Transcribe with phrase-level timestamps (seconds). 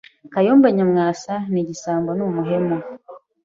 [0.33, 2.75] Kayumba Nyamwasa ni igisambo n’umuhemu